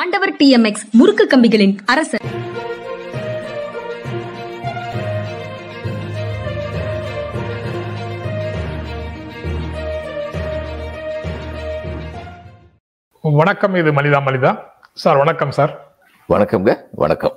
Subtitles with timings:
[0.00, 2.22] ஆண்டவர் டிஎம்எக்ஸ் முறுக்கு கம்பிகளின் அரசர்.
[13.22, 14.58] வணக்கம் இது மனிதா மனிதா.
[14.92, 15.74] சார் வணக்கம் சார்.
[16.28, 17.36] வணக்கம்ங்க வணக்கம்.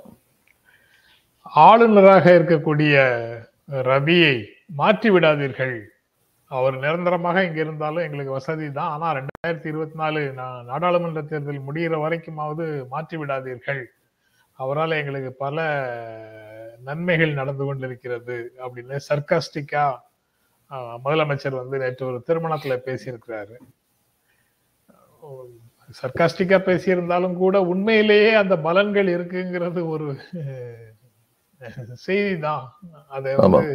[1.42, 2.94] ஆளுநராக இருக்கக்கூடிய
[3.90, 5.76] ரவியை மாற்றி விடாதீர்கள்
[6.50, 8.90] அவர் நிரந்தரமாக இங்க இருந்தாலும் எங்களுக்கு வசதி தான்.
[8.94, 10.20] ஆனா ரெண்டாயிரத்தி இருபத்தி நாலு
[10.70, 13.82] நாடாளுமன்ற தேர்தல் முடிகிற வரைக்குமாவது மாற்றி விடாதீர்கள்.
[14.58, 15.64] அவரால் எங்களுக்கு பல
[16.88, 19.84] நன்மைகள் நடந்து கொண்டிருக்கிறது அப்படின்னு சர்க்காஸ்டிக்கா
[21.04, 23.56] முதலமைச்சர் வந்து நேற்று ஒரு திருமணத்துல பேசியிருக்கிறாரு.
[26.00, 30.06] சர்க்காஸ்டிக்கா பேசியிருந்தாலும் கூட உண்மையிலேயே அந்த பலன்கள் இருக்குங்கிறது ஒரு
[32.06, 32.64] செய்தி தான்.
[33.16, 33.68] அதை வந்து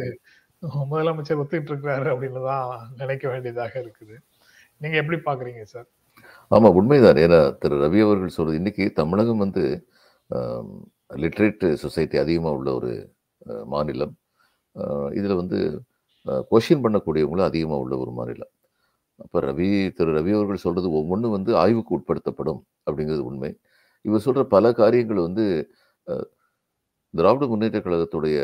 [0.90, 2.68] முதலமைச்சர் ஒத்துக்கிட்டு இருக்கிறாரு அப்படின்னு தான்
[3.00, 4.16] நினைக்க வேண்டியதாக இருக்குது.
[4.82, 5.88] நீங்க எப்படி பாக்குறீங்க சார்?
[6.56, 7.20] ஆமா உண்மைதான்.
[7.24, 7.76] ஏன்னா திரு.
[7.84, 9.64] ரவி அவர்கள் சொல்றது இன்னைக்கு தமிழகம் வந்து
[11.22, 12.92] லிட்ரேட் சொசைட்டி அதிகமாக உள்ள ஒரு
[13.74, 14.14] மாநிலம்.
[15.18, 15.58] இதில் வந்து
[16.50, 18.52] கொஷின் பண்ணக்கூடியவங்களும் அதிகமாக உள்ள ஒரு மாநிலம்.
[19.24, 20.10] அப்போ ரவி திரு.
[20.18, 23.50] ரவி அவர்கள் சொல்கிறது ஒவ்வொன்றும் வந்து ஆய்வுக்கு உட்படுத்தப்படும் அப்படிங்கிறது உண்மை.
[24.08, 25.44] இவர் சொல்கிற பல காரியங்கள் வந்து
[27.14, 28.38] திராவிட முன்னேற்ற கழகத்துடைய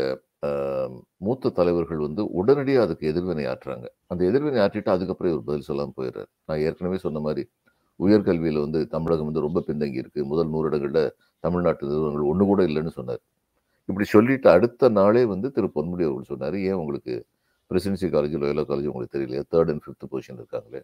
[1.27, 6.31] மூத்த தலைவர்கள் வந்து உடனடியாக அதுக்கு எதிர்வினை ஆற்றுறாங்க அந்த எதிர்வினை ஆற்றிட்டு அதுக்கப்புறம் இவர் பதில் சொல்லாமல் போயிடுறாரு.
[6.47, 7.43] நான் ஏற்கனவே சொன்ன மாதிரி
[8.01, 10.21] உயர்கல்வியில் வந்து தமிழகம் வந்து ரொம்ப பின்தங்கி இருக்கு.
[10.25, 13.23] முதல் நூறு இடங்களில் தமிழ்நாட்டு நிறுவனங்கள் ஒன்று கூட இல்லைன்னு சொன்னார்.
[13.89, 17.15] இப்படி சொல்லிட்டு அடுத்த நாளே வந்து திரு பொன்முடி அவர்கள் சொன்னார் ஏன் உங்களுக்கு
[17.71, 19.43] பிரசிடென்சி காலேஜ் லோயலா காலேஜ் உங்களுக்கு தெரியலையா?
[19.53, 20.81] தேர்ட் அண்ட் ஃபிஃப்த் பொசிஷன் இருக்காங்களே.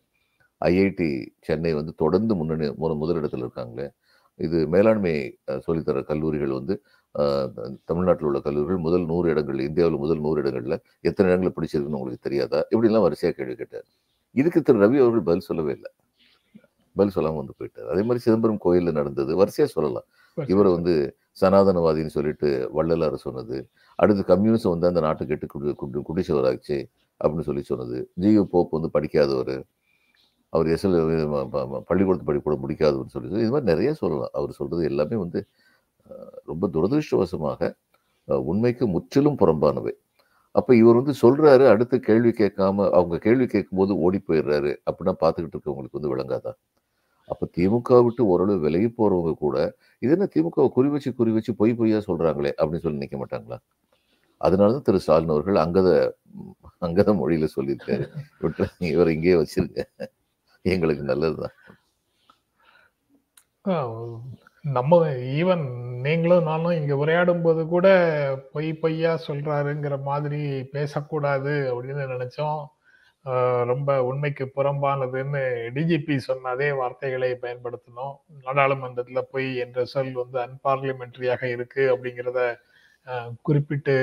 [0.61, 1.09] ஐஐடி
[1.47, 2.67] சென்னை வந்து தொடர்ந்து முன்னணி
[3.03, 3.87] முதலிடத்தில் இருக்காங்களே.
[4.39, 5.15] இது மேலாண்மை
[5.67, 6.75] சொல்லித்தர கல்லூரிகள் வந்து
[7.91, 10.77] தமிழ்நாட்டில் உள்ள கல்லூரிகள் முதல் நூறு இடங்கள் இந்தியாவில் முதல் நூறு இடங்களில்
[11.09, 12.61] எத்தனை இடங்களில் பிடிச்சிருக்குன்னு உங்களுக்கு தெரியாதா?
[12.73, 13.87] இப்படிலாம் வரிசையாக கேள்வி கேட்டார்.
[14.35, 14.81] இதுக்கு திரு.
[14.85, 15.91] ரவி அவர்கள் பதில் சொல்லவே இல்லை.
[16.97, 17.89] பதில் சொல்லாமல் வந்து போயிட்டார்.
[17.93, 20.07] அதே மாதிரி சிதம்பரம் கோயிலில் நடந்தது வரிசையாக சொல்லலாம்.
[20.37, 20.95] இவரை வந்து
[21.41, 23.57] சனாதனவாதின்னு சொல்லிட்டு வள்ளலார் சொன்னது
[23.99, 26.77] அடுத்து கம்யூனிசம் வந்து அந்த நாட்டை கெட்டு குடி குடிச்சவராச்சு
[27.21, 27.99] அப்படின்னு சொல்லி சொன்னது.
[28.23, 29.55] ஜியோ போப் வந்து படிக்காதவர்
[30.55, 30.97] அவர் எஸ்எல்
[31.91, 34.33] பள்ளிக்கூடத்து படிக்கூட முடிக்காதுன்னு சொல்லி இது மாதிரி நிறைய சொல்லலாம்.
[34.39, 35.41] அவர் சொல்கிறது எல்லாமே வந்து
[36.51, 37.71] ரொம்ப துரதிருஷ்டவசமாக
[38.53, 39.95] உண்மைக்கு முற்றிலும் புறம்பானவை.
[40.55, 45.99] அப்போ இவர் வந்து சொல்கிறாரு அடுத்து கேள்வி கேட்காம அவங்க கேள்வி கேட்கும்போது ஓடி போயிடுறாரு அப்படின்னா பார்த்துக்கிட்டு இருக்கவங்களுக்கு
[45.99, 46.59] வந்து விளங்காதான்
[47.29, 49.57] அப்போ திமுக விட்டு ஓரளவு விலகி போகிறவங்க கூட
[50.03, 53.59] இது என்ன திமுக குறி வச்சு குறி வச்சு பொய் பொய்யா சொல்கிறாங்களே அப்படின்னு சொல்லி நினைக்க மாட்டாங்களா?
[54.41, 55.89] அதனாலதான் திரு ஸ்டாலின் அவர்கள் அங்கத
[56.87, 58.07] அங்கத மொழியில் சொல்லியிருக்காரு.
[58.93, 59.81] இவர் இங்கேயே வச்சிருக்க
[60.65, 61.57] எங்களுக்கு நல்லதுதான்.
[64.77, 64.99] நம்ம
[65.39, 65.65] ஈவன்
[66.07, 67.87] நீங்களும் நானும் இங்க உரையாடும் போது கூட
[68.55, 70.41] பொய் பொய்யா சொல்றாருங்கிற மாதிரி
[70.77, 72.63] பேசக்கூடாது அப்படின்னு நினைச்சோம்.
[73.71, 75.43] ரொம்ப உண்மைக்கு புறம்பானதுன்னு
[75.77, 78.15] டிஜிபி சொன்ன அதே வார்த்தைகளை பயன்படுத்தணும்
[78.47, 82.41] நாடாளுமன்றத்தில் பொய் என்ற சொல் வந்து அன்பார்லிமெண்ட்ரியாக இருக்கு அப்படிங்கிறத
[83.47, 83.95] குறிப்பிட்டு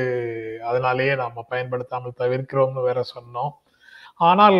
[0.69, 3.53] அதனாலேயே நாம் பயன்படுத்தாமல் தவிர்க்கிறோம்னு வேற சொன்னோம்.
[4.29, 4.59] ஆனால்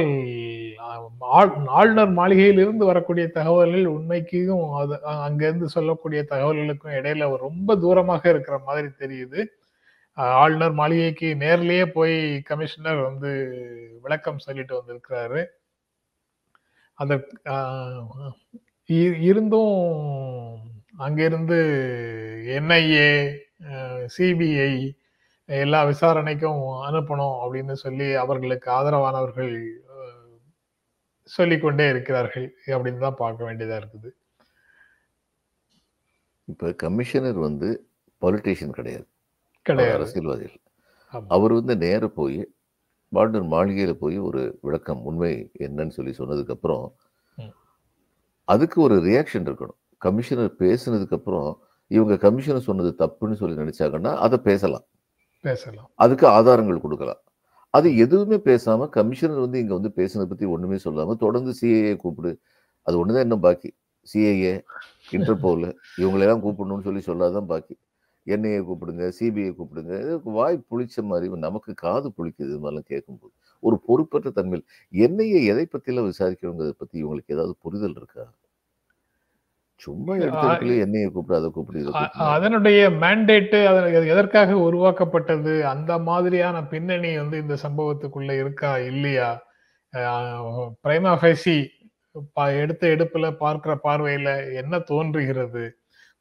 [1.79, 4.95] ஆளுநர் மாளிகையில் இருந்து வரக்கூடிய தகவல்கள் உண்மைக்கும் அது
[5.25, 9.41] அங்கிருந்து சொல்லக்கூடிய தகவல்களுக்கும் இடையில ரொம்ப தூரமாக இருக்கிற மாதிரி தெரியுது.
[10.41, 12.17] ஆளுநர் மாளிகைக்கு நேர்லயே போய்
[12.49, 13.29] கமிஷனர் வந்து
[14.05, 15.41] விளக்கம் சொல்லிட்டு வந்திருக்கிறாரு.
[16.99, 17.13] அந்த
[19.29, 19.75] இருந்தும்
[21.05, 21.59] அங்கிருந்து
[22.57, 23.09] என்ஐஏ
[24.15, 24.73] சிபிஐ
[25.49, 29.53] எல்லா விசாரணைக்கும் அனுப்பணும் அப்படின்னு சொல்லி அவர்களுக்கு ஆதரவானவர்கள்
[31.23, 34.09] சொல்லிக்கொண்டே இருக்கிறார்கள் அப்படின்னு தான் பார்க்க வேண்டியதா இருக்குது.
[36.45, 37.87] இப்ப கமிஷனர் வந்து
[38.21, 39.05] பொலிட்டீஷியன் கிடையாது.
[39.61, 39.95] கிடையாது.
[39.95, 40.59] அரசியல்வாதிகள்.
[41.27, 42.41] அவர் வந்து நேர போய்
[43.11, 46.85] ஆளுநர் மாளிகையில போய் ஒரு விளக்கம் உண்மை என்னன்னு சொல்லி சொன்னதுக்கு அப்புறம்
[48.45, 49.79] அதுக்கு ஒரு ரியாக்ஷன் இருக்கணும்.
[49.97, 51.49] கமிஷனர் பேசினதுக்கு அப்புறம்
[51.87, 54.85] இவங்க கமிஷனர் சொன்னது தப்புன்னு சொல்லி நினைச்சாங்கன்னா அதை பேசலாம்.
[55.41, 55.89] பேசலாம்.
[55.95, 57.21] அதுக்கு ஆதாரங்கள் கொடுக்கலாம்.
[57.69, 62.31] அது எதுவுமே பேசாம கமிஷனர் வந்து இங்க வந்து பேசுனதை பத்தி ஒண்ணுமே சொல்லாம தொடர்ந்து சிஏஏ கூப்பிடு.
[62.87, 63.69] அது ஒண்ணுதான் இன்னும் பாக்கி.
[64.07, 64.53] சிஏஏ
[65.11, 65.65] இன்டர்போல்
[65.97, 67.75] இவங்களெல்லாம் கூப்பிடணும்னு சொல்லி சொல்லாதான் பாக்கி.
[68.27, 69.93] என்ஐஏ கூப்பிடுங்க சிபிஐ கூப்பிடுங்க
[70.23, 73.33] வாய் புளிச்ச மாதிரி நமக்கு காது புளிக்குது மாதிரிலாம் கேட்கும்போது.
[73.59, 78.23] ஒரு பொறுப்பற்ற தன்மையில் என்ஐஏ எதை பத்தியெல்லாம் விசாரிக்கணுங்கிறத பற்றி இவங்களுக்கு ஏதாவது புரிதல் இருக்கா?
[79.81, 80.47] சும்மா எடுத்து
[80.83, 81.81] எண்ணெயை கூப்பிடு அதை கூப்பிடு
[82.29, 83.59] அதனுடைய மேண்டேட்டு
[84.07, 85.53] எதற்காக உருவாக்கப்பட்டது?
[85.65, 89.29] அந்த மாதிரியான பின்னணி வந்து இந்த சம்பவத்துக்குள்ள இருக்கா இல்லையா?
[90.83, 91.57] பிரைமா ஃபைசி
[92.57, 95.63] எடுத்த எடுப்புல பார்க்கிற பார்வையில என்ன தோன்றுகிறது?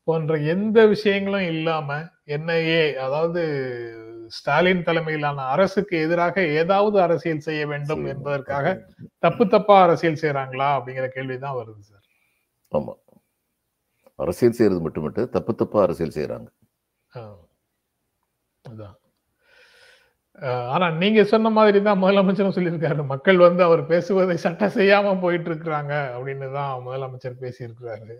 [0.09, 1.89] போன்ற எந்த விஷயங்களும் இல்லாம
[2.37, 3.43] என்ஐஏ அதாவது
[4.31, 8.67] ஸ்டாலின் தலைமையிலான அரசுக்கு எதிராக ஏதாவது அரசியல் செய்ய வேண்டும் என்பதற்காக
[9.19, 12.05] தப்பு தப்பா அரசியல் செய்யறாங்களா அப்படிங்கிற கேள்விதான் வருது சார்.
[12.73, 12.95] ஆமா.
[14.21, 16.49] அரசியல் செய்யறது மட்டுமட்டு தப்பு தப்பா அரசியல் செய்யறாங்க
[18.65, 18.97] அதான்.
[20.41, 23.07] அஹ் ஆனா நீங்க சொன்ன மாதிரி தான் முதலமைச்சரும் சொல்லியிருக்காரு.
[23.07, 28.17] மக்கள் வந்து அவர் பேசுவதை சட்டம் செய்யாம போயிட்டு இருக்கிறாங்க அப்படின்னு தான் முதலமைச்சர் பேசியிருக்கிறாரு.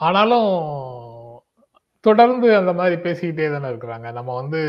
[0.00, 0.50] ஆனாலும்
[2.04, 4.12] தொடர்ந்து அந்த மாதிரி பேசிக்கிட்டே தானே இருக்கிறாங்க.
[4.12, 4.60] நம்ம வந்து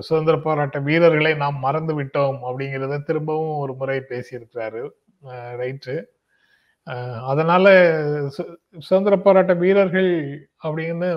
[0.00, 4.82] சுதந்திர போராட்ட வீரர்களை நாம் மறந்து விட்டோம் அப்படிங்கிறத திரும்பவும் ஒரு முறை பேசியிருக்கிறாரு.
[5.62, 5.96] ரைட்டு.
[7.26, 7.66] அதனால
[8.38, 10.10] சு- சுதந்திர போராட்ட வீரர்கள்
[10.64, 11.10] அப்படின்னு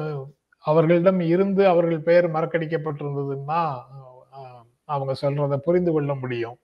[0.65, 3.61] அவர்களிடம் இருந்து அவர்கள் பெயர் மறக்கடிக்கப்பட்டிருந்ததுன்னா
[4.85, 6.57] அவங்க சொல்றத புரிந்து கொள்ள முடியும்.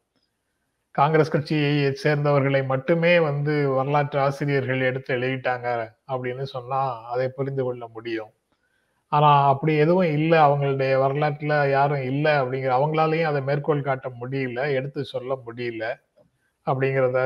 [0.95, 5.67] காங்கிரஸ் கட்சியை சேர்ந்தவர்களை மட்டுமே வந்து வரலாற்று ஆசிரியர்கள் எடுத்து எழுதிட்டாங்க
[6.07, 8.31] அப்படின்னு சொன்னா அதை புரிந்து கொள்ள முடியும்.
[9.07, 10.39] ஆனா அப்படி எதுவும் இல்லை.
[10.39, 15.85] அவங்களுடைய வரலாற்றுல யாரும் இல்லை அப்படிங்கிற அவங்களாலையும் அதை மேற்கோள் காட்ட முடியல எடுத்து சொல்ல முடியல
[16.67, 17.19] அப்படிங்கிறத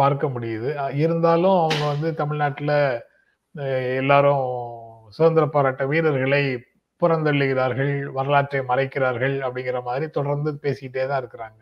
[0.00, 0.70] பார்க்க முடியுது.
[1.04, 2.72] இருந்தாலும் அவங்க வந்து தமிழ்நாட்டுல
[4.02, 4.44] எல்லாரும்
[5.16, 6.42] சுதந்திர போராட்ட வீரர்களை
[7.02, 11.60] புறந்தள்ளுகிறார்கள் வரலாற்றை மறைக்கிறார்கள் அப்படிங்கிற மாதிரி தொடர்ந்து பேசிக்கிட்டே தான் இருக்கிறாங்க.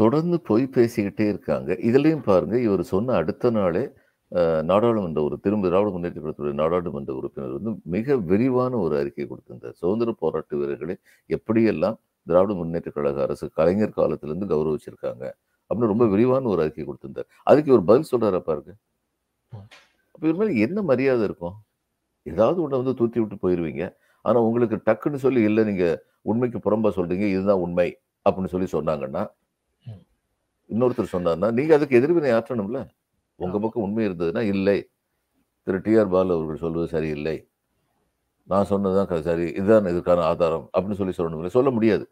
[0.00, 1.70] தொடர்ந்து போய் பேசிக்கிட்டே இருக்காங்க.
[1.88, 3.84] இதுலயும் பாருங்க இவர் சொன்ன அடுத்த நாளே
[4.70, 9.76] நாடாளுமன்ற ஒரு திரும்ப திராவிட முன்னேற்ற கழகத்துடைய நாடாளுமன்ற உறுப்பினர் வந்து மிக விரிவான ஒரு அறிக்கை கொடுத்திருந்தார்.
[9.82, 10.96] சுதந்திர போராட்ட வீரர்களை
[11.36, 11.96] எப்படியெல்லாம்
[12.26, 15.30] திராவிட முன்னேற்ற கழக அரசு கலைஞர் காலத்திலிருந்து கௌரவிச்சிருக்காங்க.
[15.68, 17.28] அப்படின்னு ரொம்ப விரிவான ஒரு அறிக்கை கொடுத்திருந்தார்.
[17.42, 18.74] அதுக்கு இவர் பதில் சொல்றாரா பாருங்க.
[20.10, 21.54] அப்ப இவர் மேல என்ன மரியாதை இருக்கும்?
[22.22, 23.94] ஏதாவது ஒண்ணு வந்து தூத்தி விட்டு போயிருவீங்க.
[24.22, 27.98] ஆனா உங்களுக்கு டக்குன்னு சொல்லி இல்லை நீங்க உண்மைக்கு புறம்பா சொல்றீங்க இதுதான் உண்மை
[28.30, 29.26] அப்படின்னு சொல்லி சொன்னாங்கன்னா.
[30.68, 32.88] இன்னொருத்தர் சொன்னார்னா நீங்க அதுக்கு எதிர்வினை ஆற்றணும்ல.
[33.34, 34.90] உங்க பக்கம் உண்மை இருந்ததுன்னா இல்லை.
[35.62, 37.49] திரு டி ஆர் பாலு அவர்கள் சொல்வது சரியில்லை.
[38.44, 41.46] நான் சொன்னதுதான் சரி இதுதான் இதுக்கான ஆதாரம் அப்படின்னு சொல்லி சொல்லணும்ல.
[41.46, 42.08] சொல்ல முடியாது.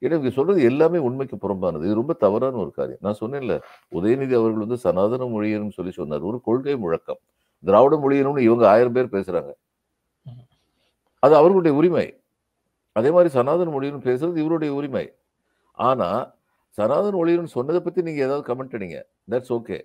[0.00, 1.84] ஏன்னா இவங்க சொல்றது எல்லாமே உண்மைக்கு புறம்பானது.
[1.84, 2.98] இது ரொம்ப தவறான ஒரு காரியம்.
[3.00, 3.60] நான் சொன்னேன்ல
[3.90, 6.20] உதயநிதி அவர்கள் வந்து சனாதன மொழியர்னு சொல்லி சொன்னார்.
[6.20, 7.18] ஒரு கொள்கை முழக்கம்.
[7.64, 9.52] திராவிட மொழியனும்னு இவங்க ஆயிரம் பேர் பேசுறாங்க.
[11.18, 12.20] அது அவர்களுடைய உரிமை.
[12.92, 15.12] அதே மாதிரி சனாதன மொழியர்னு பேசுறது இவருடைய உரிமை.
[15.72, 16.34] ஆனா
[16.68, 19.02] சனாதன மொழியர்னு சொன்னதை பத்தி நீங்க ஏதாவது கமெண்ட் அடிங்க.
[19.30, 19.80] தட்ஸ் ஓகே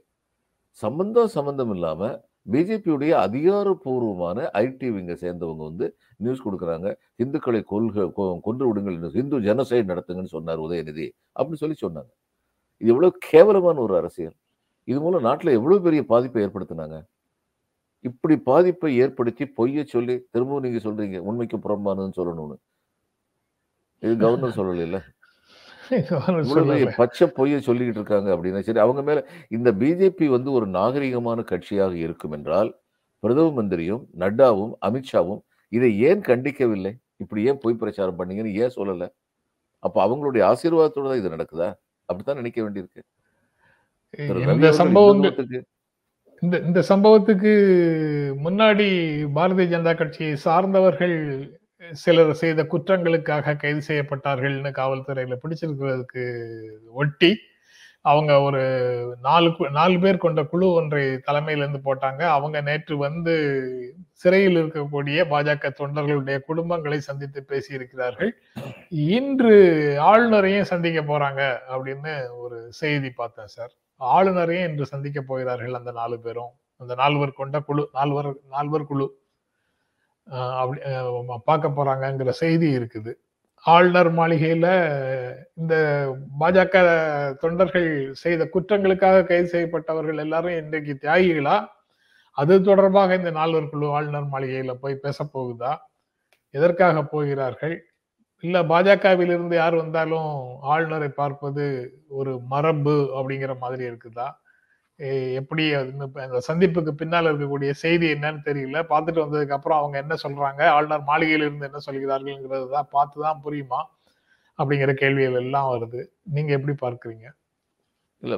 [0.70, 6.96] சம்பந்தம் சம்பந்தம் இல்லாம பிஜேபியுடைய அதிகாரப்பூர்வமான ஐடி விங்க சேர்ந்தவங்க வந்து நியூஸ் கொடுக்குறாங்க.
[7.24, 12.12] இந்துக்களை கொள்க கொ- கொன்று விடுங்கள் இந்து ஜனசைடு நடத்துங்கன்னு சொன்னார் உதயநிதி அப்படின்னு சொல்லி சொன்னாங்க.
[12.78, 14.34] இது எவ்வளோ கேவலமான ஒரு அரசியல்.
[14.84, 17.04] இது மூலம் நாட்டில் எவ்வளோ பெரிய பாதிப்பை ஏற்படுத்தினாங்க.
[18.00, 22.58] இப்படி பாதிப்பை ஏற்படுத்தி பொய்ய சொல்லி திரும்பவும் நீங்கள் சொல்கிறீங்க உண்மைக்கு புறம்பானதுன்னு சொல்லணும்னு.
[24.00, 25.02] இது கவர்னர் சொல்லலை
[27.00, 29.20] பச்சை பொய்யை சொல்லிக்கிட்டு இருக்காங்க அப்படின்னா சரி அவங்க மேல
[29.58, 32.72] இந்த பிஜேபி வந்து ஒரு நாகரிகமான கட்சியாக இருக்கும் என்றால்
[33.24, 35.42] பிரதம மந்திரியும் நட்டாவும் அமித்ஷாவும்
[35.72, 36.94] இதை ஏன் கண்டிக்கவில்லை?
[37.24, 39.06] இப்படி ஏன் பொய் பிரச்சாரம் பண்ணீங்கன்னு ஏன் சொல்லல?
[39.84, 41.70] அப்ப அவங்களுடைய ஆசீர்வாதத்தோட தான் இது நடக்குதா?
[42.10, 43.02] அப்படித்தான் நினைக்க வேண்டியிருக்கு.
[44.20, 45.62] இந்த இன்னொருத்தருக்கு
[46.44, 47.52] இந்த இந்த சம்பவத்துக்கு
[48.46, 48.88] முன்னாடி
[49.36, 51.16] பாரதிய ஜனதா கட்சியை சார்ந்தவர்கள்
[51.92, 56.48] சிலர் செய்த குற்றங்களுக்காக கைது செய்யப்பட்டார்கள்னு காவல்துறையில பிடிச்சிருக்கிறதுக்கு
[56.88, 57.38] ஒட்டி
[58.02, 58.62] அவங்க ஒரு
[59.22, 62.22] நாலு கு- நாலு பேர் கொண்ட குழு ஒன்றை தலைமையிலிருந்து போட்டாங்க.
[62.22, 68.32] அவங்க நேற்று வந்து சிறையில் இருக்கக்கூடிய பாஜக தொண்டர்களுடைய குடும்பங்களை சந்தித்து பேசியிருக்கிறார்கள்.
[68.90, 69.56] இன்று
[70.00, 73.72] ஆளுநரையும் சந்திக்க போறாங்க அப்படின்னு ஒரு செய்தி பார்த்தேன் சார்.
[74.00, 76.52] ஆளுநரையும் இன்று சந்திக்க போகிறார்கள் அந்த நாலு பேரும்.
[76.78, 79.24] அந்த நால்வர் கொண்ட குழு நால்வர் நால்வர் குழு.
[80.62, 80.80] அப்படி
[81.50, 83.12] பார்க்க போறாங்கங்கிற செய்தி இருக்குது.
[83.66, 84.68] ஆளுநர் மாளிகையில
[85.60, 85.76] இந்த
[86.42, 86.76] பாஜக
[87.44, 87.88] தொண்டர்கள்
[88.24, 91.56] செய்த குற்றங்களுக்காக கைது செய்யப்பட்டவர்கள் எல்லாரும் இன்றைக்கு தியாகிகளா?
[92.38, 95.72] அது தொடர்பாக இந்த நால்வர் குழு ஆளுநர் மாளிகையில போய் பேச போகுதா?
[96.54, 97.76] எதற்காக போகிறார்கள்?
[98.44, 100.32] இல்ல பாஜகவிலிருந்து யார் வந்தாலும்
[100.74, 101.66] ஆளுநரை பார்ப்பது
[102.20, 104.28] ஒரு மரபு அப்படிங்கிற மாதிரி இருக்குதா?
[105.40, 108.78] எப்படி இன்னும் அந்த சந்திப்புக்கு பின்னால் இருக்கக்கூடிய செய்தி என்னன்னு தெரியல.
[108.92, 110.62] பார்த்துட்டு வந்ததுக்கு அப்புறம் அவங்க என்ன சொல்றாங்க?
[110.76, 113.82] ஆளுநர் மாளிகையில் இருந்து என்ன சொல்கிறார்கள்ங்கிறது தான் பார்த்து தான் புரியுமா?
[114.60, 116.02] அப்படிங்கிற கேள்விகள் எல்லாம் வருது.
[116.36, 117.28] நீங்க எப்படி பார்க்குறீங்க?
[118.24, 118.38] இல்லை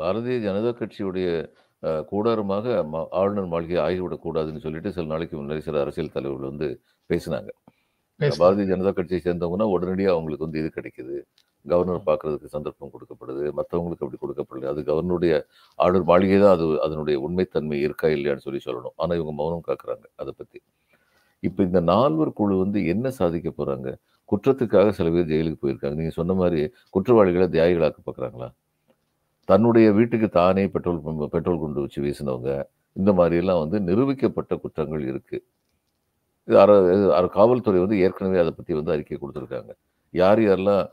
[0.00, 1.28] பாரதிய ஜனதா கட்சியுடைய
[2.12, 2.66] கூடாரமாக
[3.20, 6.68] ஆளுநர் மாளிகை ஆகிவிடக்கூடாதுன்னு சொல்லிட்டு சில நாளைக்கு முன்னாடி சில அரசியல் தலைவர்கள் வந்து
[7.10, 7.50] பேசினாங்க.
[8.40, 11.16] பாரதிய ஜனதா கட்சியை சேர்ந்தவங்கன்னா உடனடியாக அவங்களுக்கு வந்து இது கிடைக்குது.
[11.64, 13.44] கவர்னர் பார்க்கறதுக்கு சந்தர்ப்பம் கொடுக்கப்படுது.
[13.58, 15.32] மற்றவங்களுக்கு அப்படி கொடுக்கப்படுது அது கவர்னருடைய
[15.78, 18.94] ஆளுநர் மாளிகை தான் அது அதனுடைய உண்மைத்தன்மை இருக்கா இல்லையான்னு சொல்லி சொல்லணும்.
[19.02, 20.60] ஆனால் இவங்க மௌனம் காக்குறாங்க அதை பற்றி
[21.42, 23.88] இப்போ இந்த நால்வர் குழு வந்து என்ன சாதிக்க போறாங்க?
[24.32, 25.96] குற்றத்துக்காக சில பேர் ஜெயிலுக்கு போயிருக்காங்க.
[26.00, 26.60] நீங்க சொன்ன மாதிரி
[26.96, 28.48] குற்றவாளிகளை தியாகிகளாக்க பார்க்குறாங்களா
[29.48, 31.00] தன்னுடைய வீட்டுக்கு தானே பெட்ரோல்
[31.34, 32.50] பெட்ரோல் குண்டு வச்சு வீசினவங்க.
[32.96, 35.38] இந்த மாதிரி எல்லாம் வந்து நிரூபிக்கப்பட்ட குற்றங்கள் இருக்கு.
[36.50, 36.58] இது
[37.18, 39.72] அரை காவல்துறை வந்து ஏற்கனவே அதை பற்றி வந்து அறிக்கை கொடுத்துருக்காங்க.
[40.14, 40.84] யார் யாரெல்லாம்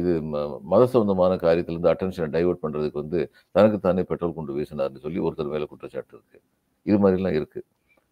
[0.00, 3.20] இது ம- மத சம்பந்தமான காரியத்திலேருந்து அட்டென்ஷனை டைவர்ட் பண்ணுறதுக்கு வந்து
[3.50, 6.38] தனக்கு தானே பெட்ரோல் கொண்டு வீசினார்னு சொல்லி ஒருத்தர் மேலே குற்றச்சாட்டு இருக்கு.
[6.86, 7.66] இது மாதிரிலாம் இருக்குது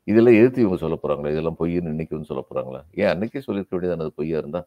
[0.09, 4.05] இதெல்லாம் எதிர்த்து இவங்க சொல்ல போகிறாங்களா இதெல்லாம் பொய்ன்னு இன்னைக்கு வந்து சொல்ல போகிறாங்களா ஏன் அன்னைக்கே சொல்லியிருக்க வேண்டியது
[4.05, 4.63] அது பொய்யா இருந்தா?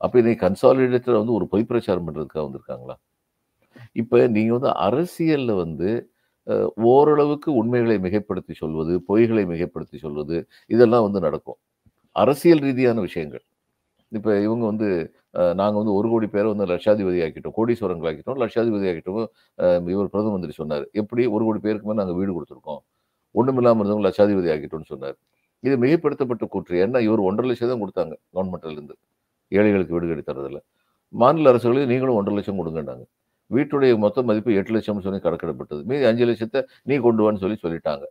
[0.00, 2.96] அப்போ இன்னைக்கு கன்சாலிடேட்டர் வந்து ஒரு பொய் பிரச்சாரம் பண்ணுறதுக்காக வந்திருக்காங்களா?
[3.92, 5.90] இப்போ நீங்கள் வந்து அரசியலில் வந்து
[6.92, 10.36] ஓரளவுக்கு உண்மைகளை மிகைப்படுத்தி சொல்வது பொய்களை மிகைப்படுத்தி சொல்வது
[10.74, 11.58] இதெல்லாம் வந்து நடக்கும்.
[12.22, 13.44] அரசியல் ரீதியான விஷயங்கள்.
[14.12, 14.88] இப்போ இவங்க வந்து
[15.60, 19.20] நாங்கள் வந்து ஒரு கோடி பேரை வந்து லட்சாதிபதி ஆக்கிட்டோம் கோடீஸ்வரங்கள் ஆக்கிட்டோம் லட்சாதிபதி ஆக்கிட்டோம்
[19.92, 20.84] இவர் பிரதம மந்திரி சொன்னார்.
[21.02, 22.80] எப்படி ஒரு கோடி பேருக்கு மேலே நாங்கள் வீடு கொடுத்துருக்கோம்?
[23.40, 25.16] ஒண்ணுமில்லாம இருந்தவங்க லட்சாதிபதி ஆக்கிட்டோம்னு சொன்னார்.
[25.66, 26.74] இது மிகைப்படுத்தப்பட்ட கூற்று.
[26.84, 28.96] ஏன்னா இவர் ஒன்றரை லட்சம் தான் கொடுத்தாங்க கவர்மெண்ட்லேருந்து
[29.58, 30.62] ஏழைகளுக்கு வீடு கட்டி தரதில்லை
[31.22, 33.04] மாநில அரசுகளையும் நீங்களும் ஒன்றரை லட்சம் கொடுங்கன்னாங்க.
[33.56, 35.82] வீட்டுடைய மொத்த மதிப்பு எட்டு லட்சம்னு சொல்லி கணக்கிடப்பட்டது.
[35.90, 38.04] மீதி அஞ்சு லட்சத்தை நீ கொண்டு வான்னு சொல்லி சொல்லிட்டாங்க.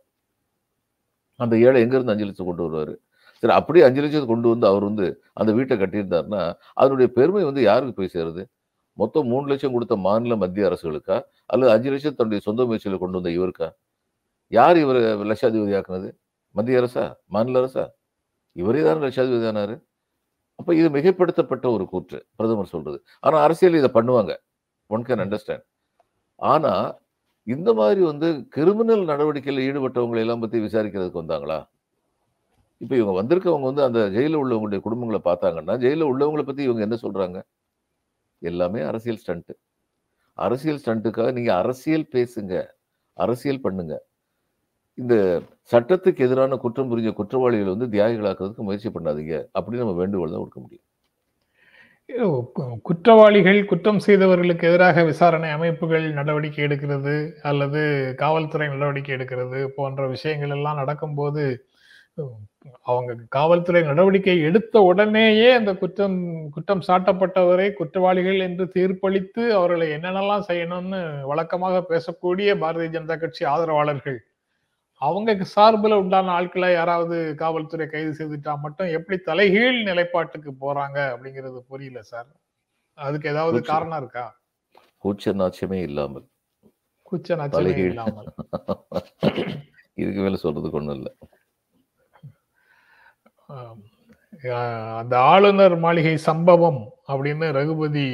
[1.40, 2.94] அந்த ஏழை எங்கேருந்து அஞ்சு லட்சம் கொண்டு வருவாரு?
[3.42, 5.06] சரி அப்படியே அஞ்சு லட்சத்தை கொண்டு வந்து அவர் வந்து
[5.40, 6.42] அந்த வீட்டை கட்டியிருந்தாருன்னா
[6.80, 8.42] அதனுடைய பெருமை வந்து யாருக்கு போய் சேருது?
[8.98, 11.16] மொத்தம் மூணு லட்சம் கொடுத்த மாநில மத்திய அரசுகளுக்கா?
[11.52, 13.68] அல்லது அஞ்சு லட்சம் தன்னுடைய சொந்த முயற்சியில் கொண்டு வந்த இவருக்கா?
[14.52, 16.08] யார் இவர் லட்சாதிபதி ஆக்குனது?
[16.54, 17.04] மத்திய அரசா?
[17.36, 17.84] மாநில அரசா?
[18.56, 19.76] இவரே தானே லட்சாதிபதி ஆனாரு
[20.58, 22.98] அப்போ இது மிகைப்படுத்தப்பட்ட ஒரு கூற்று பிரதமர் சொல்றது.
[23.24, 24.32] ஆனால் அரசியல் இதை பண்ணுவாங்க.
[24.90, 25.64] ஒன் கேன் அண்டர்ஸ்டாண்ட்
[26.52, 26.88] ஆனால்
[27.46, 31.58] இந்த மாதிரி வந்து கிரிமினல் நடவடிக்கையில் ஈடுபட்டவங்களை எல்லாம் பற்றி விசாரிக்கிறதுக்கு வந்தாங்களா?
[32.80, 37.38] இப்போ இவங்க வந்திருக்கவங்க வந்து அந்த ஜெயிலில் உள்ளவங்களுடைய குடும்பங்களை பார்த்தாங்கன்னா ஜெயிலில் உள்ளவங்களை பற்றி இவங்க என்ன சொல்கிறாங்க
[38.42, 39.54] எல்லாமே அரசியல் ஸ்டண்ட்டு
[40.38, 42.54] அரசியல் ஸ்டண்ட்டுக்காக நீங்கள் அரசியல் பேசுங்க.
[43.24, 43.94] அரசியல் பண்ணுங்க.
[44.98, 45.14] இந்த
[45.72, 49.34] சட்டத்துக்கு எதிரான குற்றம் புரிஞ்ச குற்றவாளிகளை வந்து தியாகிகளாக்குறதுக்கு முயற்சி பண்ணாதீங்க.
[49.56, 50.86] அப்படின்னு நம்ம வேண்டுகோள் தான் கொடுக்க முடியும்.
[52.82, 57.82] குற்றவாளிகள் குற்றம் செய்தவர்களுக்கு எதிராக விசாரணை அமைப்புகள் நடவடிக்கை எடுக்கிறது அல்லது
[58.18, 61.44] காவல்துறை நடவடிக்கை எடுக்கிறது போன்ற விஷயங்கள் எல்லாம் நடக்கும்போது
[62.86, 66.18] அவங்க காவல்துறை நடவடிக்கை எடுத்த உடனேயே அந்த குற்றம்
[66.50, 74.18] குற்றம் சாட்டப்பட்டவரை குற்றவாளிகள் என்று தீர்ப்பளித்து அவர்களை என்னென்னலாம் செய்யணும்னு வழக்கமாக பேசக்கூடிய பாரதிய ஜனதா கட்சி ஆதரவாளர்கள்
[75.06, 82.02] அவங்க சார்பில் உண்டான ஆட்களை யாராவது காவல்துறை கைது செய்துட்டா மட்டும் எப்படி தலைகீழ் நிலைப்பாட்டுக்கு போறாங்க அப்படிங்கிறது புரியல
[82.02, 82.28] சார்.
[82.98, 84.24] அதுக்கு ஏதாவது காரணம் இருக்கா?
[85.04, 86.26] கூச்ச நாச்சமே இல்லாமல்.
[87.10, 88.28] குச்ச நச்சமே இல்லாமல்.
[89.94, 91.12] இதுக்கு மேல சொல்றதுக்கு ஒண்ணும் இல்லை.
[94.96, 98.06] அந்த ஆளுநர் மாளிகை சம்பவம் அப்படின்னு ரகுபதி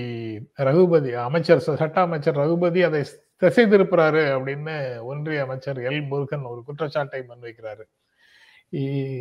[0.55, 3.05] ரகுபதி அமைச்சர் ச- சட்ட அமைச்சர் ரகுபதி அதை
[3.37, 6.07] திசை திருப்புறாரு அப்படின்னு ஒன்றிய அமைச்சர் எல்.
[6.07, 7.83] முருகன் ஒரு குற்றச்சாட்டை முன்வைக்கிறாரு.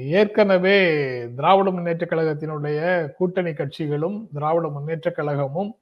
[0.08, 0.78] ஏற்கனவே
[1.36, 5.76] திராவிட முன்னேற்ற கழகத்தினுடைய கூட்டணி கட்சிகளும் திராவிட முன்னேற்ற கழகமும்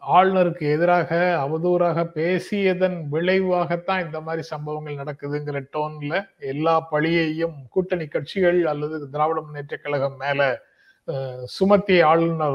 [0.00, 9.10] ஆளுநருக்கு எதிராக அவதூறாக பேசியதன் விளைவாகத்தான் இந்த மாதிரி சம்பவங்கள் நடக்குதுங்கிற டோன்ல எல்லா பழியையும் கூட்டணி கட்சிகள் அல்லது
[9.10, 10.60] திராவிட முன்னேற்ற கழகம் மேல
[11.06, 12.54] சுமத்திய சுமத்தி ஆளுநர்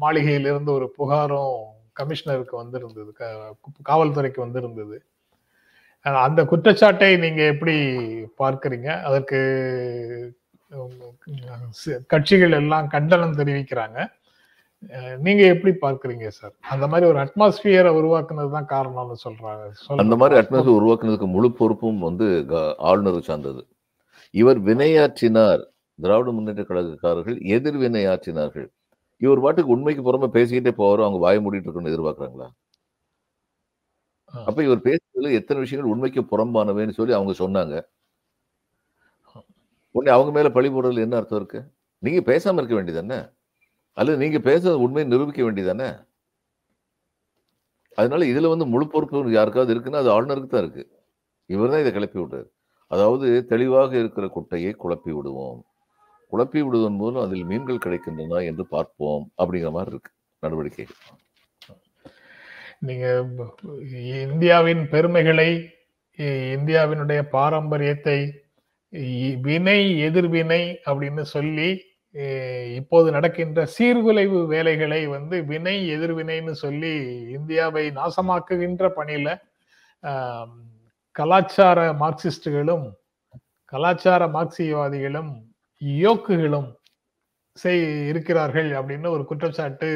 [0.00, 1.62] மாளிகையிலிருந்து ஒரு புகாரும்
[2.00, 3.12] கமிஷனருக்கு வந்திருந்தது.
[3.12, 3.56] க-
[3.88, 5.04] காவல்துறைக்கு வந்திருந்தது.
[6.00, 7.96] அந்த குற்றச்சாட்டை நீங்க எப்படி
[8.38, 9.02] பார்க்கறீங்க?
[9.02, 10.38] அதற்கு
[12.06, 14.12] கட்சிகள் எல்லாம் கண்டனம் தெரிவிக்கிறாங்க.
[15.26, 16.54] நீங்க எப்படி பார்க்கறீங்க சார்?
[16.72, 19.64] அந்த மாதிரி ஒரு அட்மாஸ்பியரை உருவாக்குனது தான் காரணம்னு சொல்றாங்க.
[20.02, 20.38] அந்த மாதிரி.
[20.40, 22.26] அட்மாஸ்பியர் உருவாக்குனதுக்கு முழு பொறுப்பும் வந்து
[22.90, 23.62] ஆளுநர் சார்ந்தது.
[24.34, 25.62] இவர் வினையாற்றினார்.
[25.98, 28.68] திராவிட முன்னேற்ற கழகக்காரர்கள் எதிர் வினையாற்றினார்கள்.
[29.22, 32.48] இவர் பாட்டுக்கு உண்மைக்கு புறமா பேசிக்கிட்டே போவாரோ அவங்க வாய மூடிட்டு இருக்கணும்னு எதிர்பார்க்கறாங்களா.
[34.48, 37.74] அப்ப இவர் பேசுறதுல எத்தனை விஷயங்கள் உண்மைக்கு புறம்பானவேன்னு சொல்லி அவங்க சொன்னாங்க.
[39.94, 41.60] உடனே அவங்க மேல பழி போடுறதுல என்ன அர்த்தம் இருக்கு?
[42.02, 43.18] நீங்க பேசாம இருக்க வேண்டியதானே
[43.98, 45.88] அல்லது நீங்க பேசுறது உண்மையை நிரூபிக்க வேண்டியதானே
[47.98, 50.84] அதனால இதுல வந்து முழு பொறுப்பு யாருக்காவது இருக்குன்னா அது ஆளுநருக்கு தான் இருக்கு.
[51.50, 52.48] இவர் தான் இதை கிளப்பி விடுறாரு.
[52.90, 55.60] அதாவது தெளிவாக இருக்கிற குட்டையை குழப்பி விடுவோம்.
[56.32, 60.10] குழப்பி விடுவதன் மூலம் அதில் மீன்கள் கிடைக்கின்றன என்று பார்ப்போம் அப்படிங்கிற மாதிரி இருக்கு.
[60.42, 60.86] நடவடிக்கை.
[62.88, 63.06] நீங்க
[64.26, 65.50] இந்தியாவின் பெருமைகளை
[66.56, 68.18] இந்தியாவினுடைய பாரம்பரியத்தை
[69.46, 71.68] வினை எதிர்வினை அப்படின்னு சொல்லி
[72.74, 76.92] இப்போது நடக்கின்ற சீர்குலைவு வேலைகளை வந்து வினை எதிர்வினைன்னு சொல்லி
[77.28, 79.28] இந்தியாவை நாசமாக்குகின்ற பணியில
[81.16, 82.86] கலாச்சார மார்க்சிஸ்டுகளும்
[83.72, 85.32] கலாச்சார மார்க்சியவாதிகளும்
[86.02, 86.70] யோக்குகளும்
[87.58, 89.88] செய் இருக்கிறார்கள் அப்படின்னு ஒரு குற்றச்சாட்டு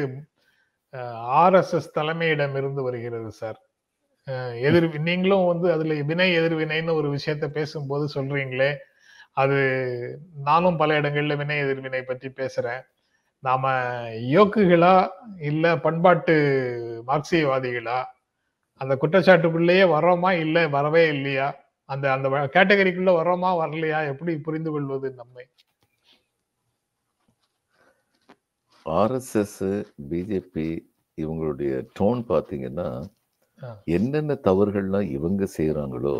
[1.43, 3.59] ஆர்எஸ்எஸ் தலைமையிடம் இருந்து வருகிறது சார்.
[4.61, 8.71] எதிர் நீங்களும் வந்து அதுல வினை எதிர்வினைன்னு ஒரு விஷயத்த பேசும்போது சொல்றீங்களே
[9.37, 9.57] அது
[10.43, 12.81] நானும் பல இடங்கள்ல வினை எதிர்வினை பற்றி பேசுறேன்.
[13.39, 13.71] நாம
[14.35, 15.09] யோக்குகளா
[15.39, 16.35] இல்ல பண்பாட்டு
[17.07, 17.99] மார்க்சியவாதிகளா?
[18.81, 21.47] அந்த குற்றச்சாட்டுக்குள்ளேயே வர்றோமா இல்ல வரவே இல்லையா?
[21.85, 23.99] அந்த அந்த கேட்டகரிக்குள்ள வர்றோமா வரலையா?
[24.07, 25.45] எப்படி புரிந்து கொள்வது நம்மை?
[28.85, 29.59] ஆர்எஸ்எஸ்
[30.09, 30.67] பிஜேபி
[31.17, 32.89] இவங்களுடைய டோன் பார்த்தீங்கன்னா.
[33.85, 36.17] என்னென்ன தவறுகள்லாம் இவங்க செய்கிறாங்களோ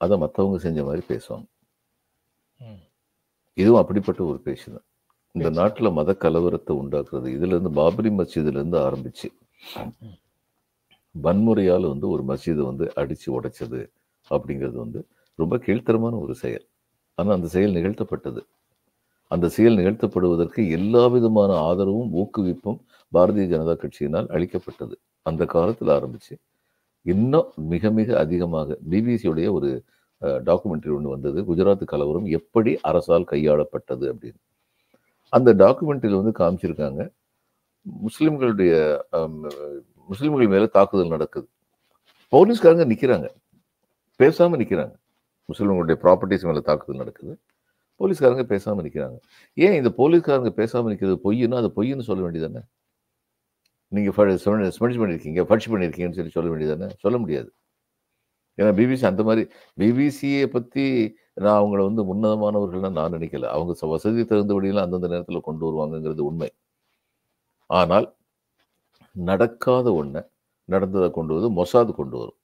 [0.00, 1.46] அதை மற்றவங்க செஞ்ச மாதிரி பேசுவாங்க.
[3.56, 4.86] இதுவும் அப்படிப்பட்ட ஒரு பேச்சு தான்
[5.34, 5.48] இந்த.
[5.58, 8.10] நாட்டில் மத கலவரத்தை உண்டாக்குறது இதுல இருந்து பாபரி
[8.56, 9.28] இருந்து ஆரம்பிச்சு
[11.14, 13.80] வன்முறையால் வந்து ஒரு மஸ்ஜிதை வந்து அடிச்சு உடைச்சது
[14.30, 15.00] அப்படிங்கிறது வந்து
[15.38, 16.66] ரொம்ப கீழ்த்தரமான ஒரு செயல்.
[17.18, 18.40] ஆனால் அந்த செயல் நிகழ்த்தப்பட்டது.
[19.30, 22.78] அந்த செயல் நிகழ்த்தப்படுவதற்கு எல்லா விதமான ஆதரவும் ஊக்குவிப்பும்
[23.12, 24.94] பாரதிய ஜனதா கட்சியினால் அளிக்கப்பட்டது.
[25.26, 26.34] அந்த காலத்தில் ஆரம்பிச்சு
[27.06, 29.70] இன்னும் மிக மிக அதிகமாக பிபிசியுடைய ஒரு
[30.48, 31.38] டாக்குமெண்ட்ரி ஒன்று வந்தது.
[31.48, 34.40] குஜராத் கலவரம் எப்படி அரசால் கையாளப்பட்டது அப்படின்னு.
[35.32, 37.02] அந்த டாக்குமெண்ட்ரியில் வந்து காமிச்சிருக்காங்க.
[38.06, 38.72] முஸ்லீம்களுடைய
[40.10, 41.46] முஸ்லீம்கள் மேலே தாக்குதல் நடக்குது.
[42.32, 43.28] போலீஸ்காரங்க நிற்கிறாங்க
[44.20, 44.94] பேசாமல் நிற்கிறாங்க
[45.48, 47.34] முஸ்லீம்களுடைய ப்ராப்பர்ட்டிஸ் மேலே தாக்குதல் நடக்குது.
[48.00, 49.18] போலீஸ்காரங்க பேசாமல் நிற்கிறாங்க
[49.64, 52.62] ஏன் இந்த போலீஸ்காரங்க பேசாமல் நிற்கிறது பொய்யுன்னா அது பொய்ன்னு சொல்ல வேண்டியதானே
[53.96, 54.14] நீங்கள்
[54.44, 57.50] ஸ்மெடிச் பண்ணிருக்கீங்க ஃபட்ச் பண்ணியிருக்கீங்கன்னு சொல்லி சொல்ல வேண்டியதானே சொல்ல முடியாது.
[58.56, 63.44] ஏன்னா பிபிசி அந்த மாதிரி பிபிசியை பற்றி நான் அவங்கள வந்து உன்னதமானவர்கள்னா நான் நினைக்கல.
[63.44, 66.52] அவங்க ச- வசதி தகுந்தபடியெல்லாம் அந்தந்த நேரத்தில் கொண்டு வருவாங்கங்கிறது உண்மை.
[67.66, 68.16] ஆனால்
[69.12, 70.22] நடக்காத ஒன்றை
[70.64, 72.36] நடந்ததை கொண்டு வந்து மொசாது கொண்டு வரும்.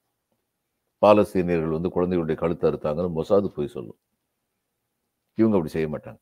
[1.06, 3.98] பாலஸ்தீனியர்கள் வந்து குழந்தைகளுடைய கழுத்தை அறுத்தாங்கன்னு மொசாது போய் சொல்லும்.
[5.34, 6.20] இவங்க அப்படி செய்ய மாட்டாங்க.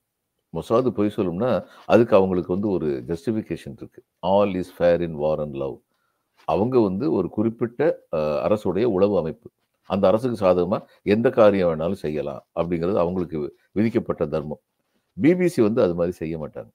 [0.53, 4.05] மொசாது பொய் சொல்லும்னா அதுக்கு அவங்களுக்கு வந்து ஒரு ஜஸ்டிஃபிகேஷன் இருக்கு.
[4.19, 5.79] All is fair in war and love
[6.45, 9.51] அவங்க வந்து ஒரு குறிப்பிட்ட அரசுடைய உளவு அமைப்பு.
[9.95, 13.39] அந்த அரசுக்கு சாதகமாக எந்த காரியம் வேணாலும் செய்யலாம் அப்படிங்கிறது அவங்களுக்கு
[13.79, 14.63] விதிக்கப்பட்ட தர்மம்.
[15.17, 16.71] பிபிசி வந்து அது மாதிரி செய்ய மாட்டாங்க.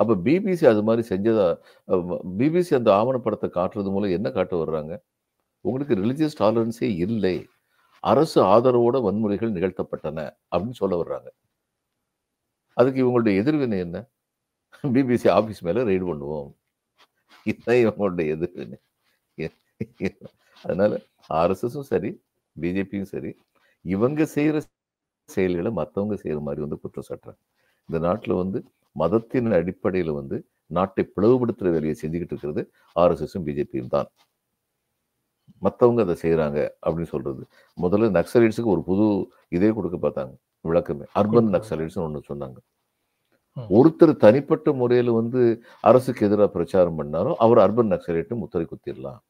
[0.00, 1.46] அப்போ பிபிசி அது மாதிரி செஞ்சதா
[2.40, 4.94] பிபிசி அந்த ஆவணப்படத்தை காட்டுறது மூலம் என்ன காட்ட வர்றாங்க?
[5.64, 7.36] உங்களுக்கு ரிலிஜியஸ் டாலரன்ஸே இல்லை.
[8.04, 10.18] அரசு ஆதரவோட வன்முறைகள் நிகழ்த்தப்பட்டன
[10.52, 11.28] அப்படின்னு சொல்ல வர்றாங்க.
[12.76, 13.98] அதுக்கு இவங்களுடைய எதிர்வினை என்ன?
[14.94, 16.50] பிபிசி ஆஃபீஸ் மேலே ரெய்டு பண்ணுவோம்.
[17.50, 18.78] இதுதான் இவங்களுடைய எதிர்வினை.
[20.64, 20.92] அதனால
[21.40, 22.10] ஆர்எஸ்எஸும் சரி
[22.56, 23.30] பிஜேபியும் சரி
[23.84, 24.56] இவங்க செய்யற
[25.28, 27.40] செயல்களை மற்றவங்க செய்யற மாதிரி வந்து குற்றம் சாட்டுறாங்க.
[27.88, 28.58] இந்த நாட்டில் வந்து
[28.96, 30.36] மதத்தின் அடிப்படையில் வந்து
[30.76, 32.62] நாட்டை பிளவுபடுத்துற வேலையை செஞ்சுக்கிட்டு இருக்கிறது
[32.96, 34.08] ஆர்எஸ்எஸும் பிஜேபியும் தான்.
[35.62, 37.42] மற்றவங்க அதை செய்கிறாங்க அப்படின்னு சொல்றது.
[37.78, 39.04] முதல்ல நக்சலைட்ஸுக்கு ஒரு புது
[39.56, 41.04] இதே கொடுக்க பார்த்தாங்க விளக்கமே.
[41.20, 41.50] அர்பன்.
[41.56, 42.58] நக்சலைட்ஸ்னு ஒன்று சொன்னாங்க.
[43.76, 45.40] ஒருத்தர் தனிப்பட்ட முறையில் வந்து
[45.90, 49.20] அரசுக்கு எதிராக பிரச்சாரம் பண்ணாலும் அவர் அர்பன் நக்சலைட்டு முத்திரை குத்திடலாம்.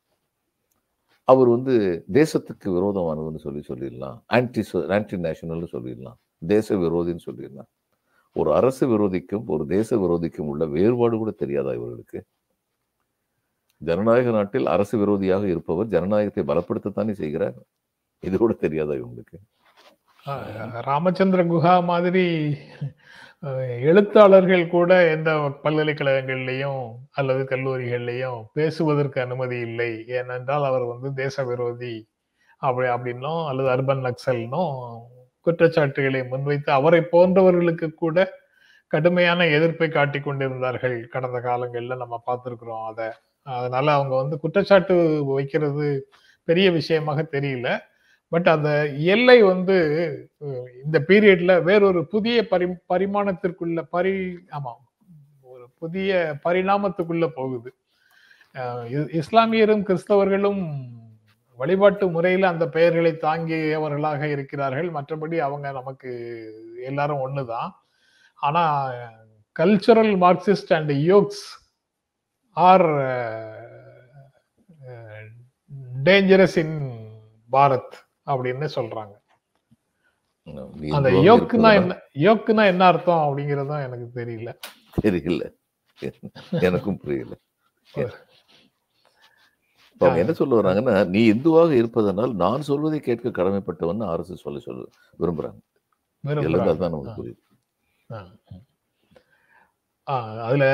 [1.31, 1.75] அவர் வந்து
[2.19, 4.19] தேசத்துக்கு விரோதமானதுன்னு சொல்லி சொல்லிடலாம்.
[4.37, 4.63] ஆன்டி
[4.97, 6.19] ஆன்டி நேஷனல்னு சொல்லிடலாம்.
[6.53, 7.69] தேச விரோதின்னு சொல்லிடலாம்.
[8.41, 12.21] ஒரு அரசு விரோதிக்கும் ஒரு தேச விரோதிக்கும் உள்ள வேறுபாடு கூட தெரியாதா இவர்களுக்கு?
[13.81, 17.57] ஜனநாயக நாட்டில் அரசு விரோதியாக இருப்பவர் ஜனநாயகத்தை பலப்படுத்தத்தானே செய்கிறார்?
[18.27, 19.39] இது கூட தெரியாதா இவங்களுக்கு?
[20.91, 22.25] ராமச்சந்திர குஹா மாதிரி
[23.89, 25.31] எழுத்தாளர்கள் கூட எந்த
[25.65, 29.91] பல்கலைக்கழகங்கள்லையும் அல்லது கல்லூரிகள்லையும் பேசுவதற்கு அனுமதி இல்லை.
[30.09, 31.95] ஏனென்றால் அவர் வந்து தேச விரோதி
[32.63, 34.73] அப்படி அப்படின்னும் அல்லது அர்பன் நக்சல்னும்
[35.47, 38.19] குற்றச்சாட்டுகளை முன்வைத்து அவரை போன்றவர்களுக்கு கூட
[38.91, 40.97] கடுமையான எதிர்ப்பை காட்டி கொண்டிருந்தார்கள்.
[41.15, 43.09] கடந்த காலங்களில் நம்ம பார்த்துருக்குறோம் அதை.
[43.47, 44.95] அதனால அவங்க வந்து குற்றச்சாட்டு
[45.35, 45.89] வைக்கிறது
[46.49, 47.69] பெரிய விஷயமாக தெரியல.
[48.33, 48.71] பட் அந்த
[49.15, 49.77] எல்லை வந்து
[50.85, 54.15] இந்த பீரியட்ல வேறொரு புதிய பரி பரிமாணத்திற்குள்ள பரி
[54.59, 54.73] ஆமா
[55.43, 57.71] ஒரு புதிய பரிணாமத்துக்குள்ள போகுது.
[59.21, 60.63] இஸ்லாமியரும் கிறிஸ்தவர்களும்
[61.59, 64.89] வழிபாட்டு முறையில அந்த பெயர்களை தாங்கியவர்களாக இருக்கிறார்கள்.
[64.91, 66.11] மற்றபடி அவங்க நமக்கு
[66.85, 67.71] எல்லாரும் ஒண்ணுதான்.
[68.39, 68.65] ஆனா
[69.57, 71.45] cultural Marxist and wokes
[72.57, 72.87] are
[76.09, 76.77] dangerous in
[77.51, 79.15] Bharat அப்படின்னு சொல்றாங்க.
[80.91, 84.51] அந்த யோக்குனா என்ன யோக்குனா என்ன அர்த்தம் அப்படிங்கறதும் எனக்கு தெரியல.
[84.99, 85.45] தெரியல.
[86.61, 87.35] எனக்கும் புரியல.
[90.01, 94.85] அவங்க என்ன சொல்ல வர்றாங்கன்னா நீ இந்துவாக இருப்பதனால் நான் சொல்வதை கேட்க கடமைப்பட்டவன் அரசு சொல்ல சொல்ல.
[95.19, 95.59] விரும்புறாங்க.
[96.49, 96.79] எல்லாரும்
[97.17, 97.43] புரியுது.
[100.47, 100.65] அதுல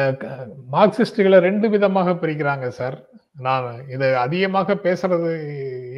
[0.73, 2.97] மார்க்சிஸ்டுகளை ரெண்டு விதமாக பிரிக்கிறாங்க சார்.
[3.47, 5.31] நான் இதை அதிகமாக பேசுறது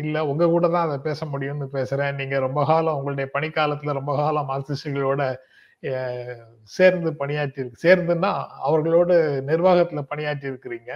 [0.02, 0.26] இல்ல.
[0.26, 2.14] உங்க கூட தான் அதை பேச முடியும்னு பேசுறேன்.
[2.14, 5.22] நீங்க ரொம்ப காலம் உங்களுடைய பணிக்காலத்துல ரொம்ப காலம் மார்க்சிஸ்டுகளோட
[6.76, 8.30] சேர்ந்து பணியாற்றி சேர்ந்துன்னா
[8.68, 9.12] அவர்களோட
[9.50, 10.92] நிர்வாகத்துல பணியாற்றி இருக்கிறீங்க.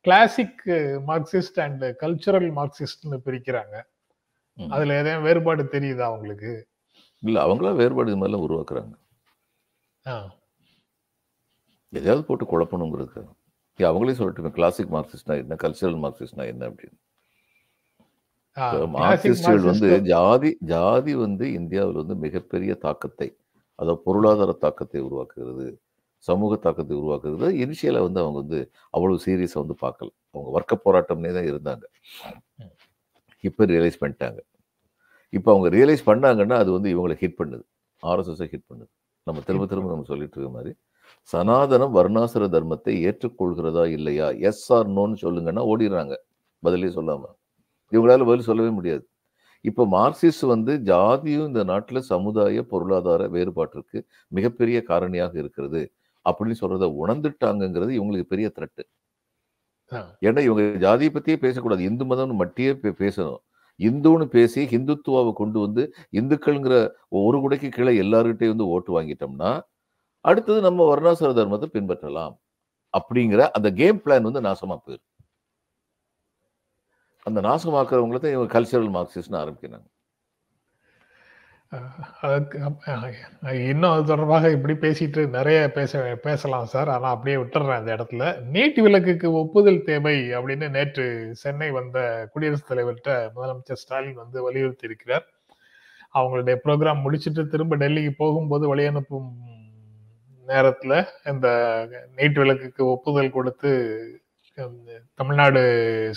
[0.00, 0.62] கிளாசிக்
[1.08, 3.74] மார்க்சிஸ்ட் அண்ட் கல்ச்சுரல் மார்க்சிஸ்ட்னு பிரிக்கிறாங்க.
[4.58, 6.52] அதுல எதையும் வேறுபாடு தெரியுதா உங்களுக்கு?
[7.22, 8.94] இல்ல அவங்களா வேறுபாடு மாதிரிலாம் உருவாக்குறாங்க.
[10.06, 10.14] ஆ,
[11.96, 13.22] எதையாவது போட்டு குழப்பணுங்கிறதுக்கு
[13.78, 16.98] ஏன் அவங்களே சொல்லட்டுமே கிளாசிக் மார்க்சிஸ்ட்னா என்ன கல்ச்சரல் மார்க்சிஸ்ட்னா என்ன அப்படின்னு.
[18.96, 23.28] மார்க்சிஸ்டுகள் வந்து ஜாதி ஜாதி வந்து இந்தியாவில் வந்து மிகப்பெரிய தாக்கத்தை
[23.78, 25.66] அதாவது பொருளாதார தாக்கத்தை உருவாக்குகிறது
[26.28, 28.58] சமூக தாக்கத்தை உருவாக்குறது இனிஷியலாக வந்து அவங்க வந்து
[28.96, 30.08] அவ்வளவு சீரியஸாக வந்து பார்க்கல.
[30.34, 31.84] அவங்க வர்க்க போராட்டம்னே தான் இருந்தாங்க.
[33.48, 34.40] இப்போ ரியலைஸ் பண்ணிட்டாங்க.
[35.38, 37.64] இப்போ அவங்க ரியலைஸ் பண்ணாங்கன்னா அது வந்து இவங்களை ஹிட் பண்ணுது.
[38.02, 38.90] ஆர்எஸ்எஸ்ஸை ஹிட் பண்ணுது.
[39.26, 40.72] நம்ம திரும்ப திரும்ப நம்ம சொல்லிட்டு இருக்க மாதிரி.
[41.28, 44.26] சனாதனம் வர்ணாசுர தர்மத்தை ஏற்றுக்கொள்கிறதா இல்லையா?
[44.48, 46.14] எஸ் ஆர் நோன்னு சொல்லுங்கன்னா ஓடிடுறாங்க.
[46.62, 47.22] பதிலே சொல்லாம.
[47.92, 49.04] இவங்களால பதில் சொல்லவே முடியாது.
[49.64, 55.82] இப்போ மார்க்சிஸ்ட் வந்து ஜாதியும் இந்த நாட்டில் சமுதாய பொருளாதார வேறுபாட்டிற்கு மிகப்பெரிய காரணியாக இருக்கிறது.
[56.26, 58.84] அப்படின்னு சொல்றத உணர்ந்துட்டாங்கங்கிறது இவங்களுக்கு பெரிய த்ரெட்டு.
[60.26, 61.82] ஏன்னா இவங்க ஜாதியை பத்தியே பேசக்கூடாது.
[61.82, 63.40] இந்து மதம்னு மட்டியே பேசணும்.
[63.80, 65.82] இந்துன்னு பேசி ஹிந்துத்துவாவை கொண்டு வந்து
[66.20, 66.74] இந்துக்கள்ங்கிற
[67.20, 69.50] ஒரு குடைக்கு கீழே எல்லார்கிட்டையும் வந்து ஓட்டு வாங்கிட்டோம்னா
[70.24, 72.34] அடுத்தது நம்ம வர்ணாசுர தர்மத்தை பின்பற்றலாம்.
[72.94, 75.08] அப்படிங்கிற அந்த கேம் பிளான் வந்து நாசமா போயிடும்
[77.26, 79.86] அந்த நாசமாக்குறவங்கள தான் இவங்க கல்ச்சரல் மார்க்சிஸ்ட்னு ஆரம்பிக்கிறாங்க.
[82.26, 82.56] அதுக்கு
[83.70, 86.90] இன்னும் அது தொடர்பாக இப்படி பேசிட்டு நிறைய பேச பேசலாம் சார்.
[86.94, 88.24] ஆனால் அப்படியே விட்டுறேன் அந்த இடத்துல.
[88.54, 91.06] நீட் விளக்குக்கு ஒப்புதல் தேவை அப்படின்னு நேற்று
[91.42, 91.98] சென்னை வந்த
[92.34, 95.26] குடியரசுத் தலைவர்கிட்ட முதலமைச்சர் ஸ்டாலின் வந்து வலியுறுத்தி இருக்கிறார்
[96.18, 99.30] அவங்களுடைய ப்ரோக்ராம் முடிச்சிட்டு திரும்ப டெல்லிக்கு போகும்போது வழி அனுப்பும்
[100.52, 101.48] நேரத்துல இந்த
[102.16, 104.06] நீட் விளக்குக்கு ஒப்புதல் கொடுத்து
[105.14, 105.60] தமிழ்நாடு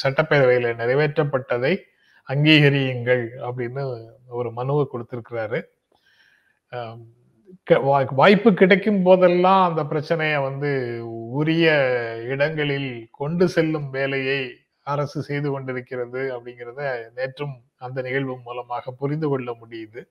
[0.03, 1.79] சட்டப்பேரவையில நிறைவேற்றப்பட்டதை
[2.27, 5.63] அங்கீகரியுங்கள் அப்படின்னு ஒரு மனுவை கொடுத்திருக்கிறாரு.
[7.63, 11.71] க- வா- வாய்ப்பு கிடைக்கும் போதெல்லாம் அந்த பிரச்சனையை வந்து உரிய
[12.23, 14.51] இடங்களில் கொண்டு செல்லும் வேலையை
[14.83, 20.07] அரசு செய்து கொண்டிருக்கிறது அப்படிங்கிறத நேற்றும் அந்த நிகழ்வு மூலமாக புரிந்து கொள்ள முடியுது.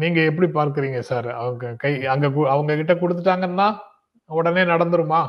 [0.00, 1.28] நீங்க எப்படி பார்க்கறீங்க சார்?
[1.40, 3.68] அவங்க கை அங்க அவங்க கிட்ட கொடுத்துட்டாங்கன்னா
[4.30, 5.20] உடனே நடந்துருமா?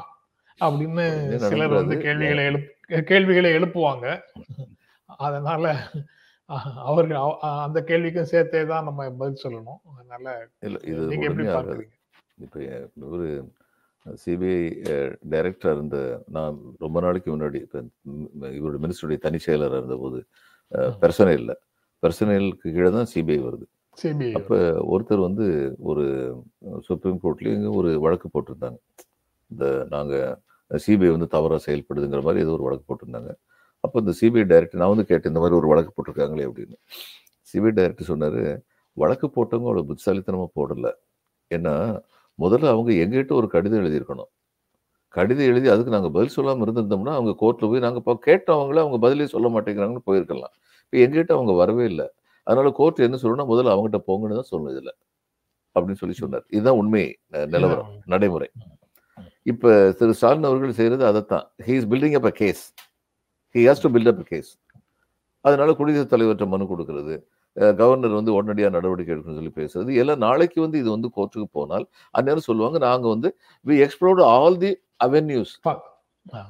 [0.66, 1.06] அப்படின்னு
[1.52, 1.96] சிலர் வந்து.
[2.06, 2.70] கேள்விகளை எழுப்
[3.12, 4.06] கேள்விகளை எழுப்புவாங்க.
[5.28, 5.74] அதனால
[6.90, 7.20] அவர்கள்
[7.66, 9.82] அந்த கேள்விக்கும் சேர்த்தே தான் நம்ம பதில் சொல்லணும்.
[9.98, 10.34] அதனால
[10.92, 11.94] இது நீங்க எப்படி பார்க்கறீங்க?
[12.46, 12.60] இப்போ
[13.16, 13.28] ஒரு
[14.24, 14.62] சிபிஐ
[15.34, 15.98] டைரக்டர் இருந்த
[16.36, 17.80] நான் ரொம்ப நாளைக்கு முன்னாடி இப்போ
[18.60, 20.20] இவரோட மினிஸ்டருடைய தனி செயலராக இருந்தபோது
[21.04, 21.56] பெர்சனல் இல்லை.
[22.04, 23.66] பெர்சனலுக்கு கீழே தான் சிபிஐ வருது.
[24.40, 24.58] அப்போ
[24.94, 25.46] ஒருத்தர் வந்து
[25.90, 26.04] ஒரு
[26.88, 28.80] சுப்ரீம் கோர்ட்லேயும் ஒரு வழக்கு போட்டிருந்தாங்க.
[29.52, 33.32] இந்த நாங்கள் சிபிஐ வந்து தவறாக செயல்படுதுங்கிற மாதிரி ஏதோ ஒரு வழக்கு போட்டிருந்தாங்க.
[33.84, 36.76] அப்போ இந்த சிபிஐ டைரக்டர் நான் வந்து கேட்டேன் இந்த மாதிரி ஒரு வழக்கு போட்டிருக்காங்களே அப்படின்னு.
[37.52, 38.42] சிபிஐ டைரக்டர் சொன்னார்
[38.98, 40.88] வழக்கு போட்டவங்க அவ்வளோ புத்திசாலித்தனமாக போடல.
[41.52, 41.74] ஏன்னா
[42.40, 44.30] முதல்ல அவங்க எங்ககிட்ட ஒரு கடிதம் எழுதியிருக்கணும்.
[45.18, 49.28] கடிதம் எழுதி அதுக்கு நாங்கள் பதில் சொல்லாமல் இருந்திருந்தோம்னா அவங்க கோர்ட்டில் போய் நாங்கள் இப்போ கேட்டவங்கள அவங்க பதிலே
[49.36, 50.54] சொல்ல மாட்டேங்கிறாங்கன்னு போயிருக்கலாம்.
[50.86, 52.08] இப்போ எங்ககிட்ட அவங்க வரவே இல்லை.
[52.48, 54.94] அதனால கோர்ட் என்ன சொல்லணும்னா முதல்ல அவங்ககிட்ட போங்கன்னு தான் சொல்லணும் இதில்.
[55.76, 56.46] அப்படின்னு சொல்லி சொன்னார்.
[56.56, 57.04] இதுதான் உண்மை
[57.54, 58.50] நிலவரம் நடைமுறை.
[59.46, 59.68] இப்ப
[60.00, 61.46] திரு ஸ்டாலின் அவர்கள் செய்யறது அதைத்தான்.
[61.68, 62.64] He is building up a case
[63.56, 64.52] he has to build up a case
[65.46, 67.16] அதனால குடியரசுத் தலைவர்கிட்ட மனு கொடுக்கறது
[67.80, 69.92] கவர்னர் வந்து உடனடியாக நடவடிக்கை எடுக்கணும்னு சொல்லி பேசுறது.
[70.02, 73.30] எல்லாம் நாளைக்கு வந்து இது வந்து கோர்ட்டுக்கு போனால் அந்நேரம் சொல்லுவாங்க நாங்க வந்து
[73.66, 74.72] we explored all the
[75.06, 75.54] avenues
[76.34, 76.42] ah.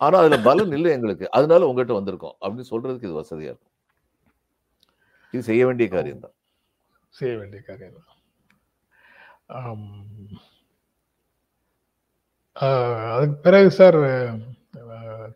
[0.00, 1.26] ஆனா அதுல பலன் இல்லை எங்களுக்கு.
[1.38, 2.36] அதனால உங்ககிட்ட வந்திருக்கோம்.
[2.42, 3.72] அப்படின்னு சொல்றதுக்கு இது வசதியா இருக்கும்.
[5.36, 6.36] இது செய்ய வேண்டிய காரியம் தான்
[7.14, 8.12] செய்ய வேண்டிய காரியம் தான்.
[12.56, 14.00] ஆஹ் அதுக்கு பிறகு சார்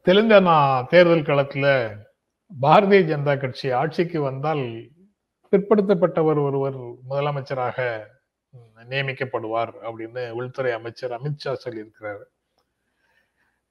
[0.06, 0.56] தெலுங்கானா
[0.92, 1.72] தேர்தல் களத்தில்
[2.52, 4.64] பாரதிய ஜனதா கட்சி ஆட்சிக்கு வந்தால்
[5.52, 6.78] பிற்படுத்தப்பட்டவர் ஒருவர்
[7.10, 7.78] முதலமைச்சராக
[8.92, 12.24] நியமிக்கப்படுவார் அப்படின்னு உள்துறை அமைச்சர் அமித்ஷா சொல்லியிருக்கிறாரு.